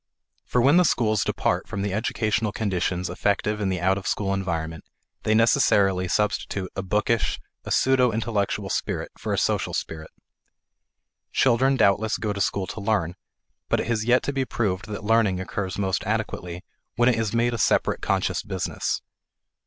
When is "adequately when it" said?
16.05-17.13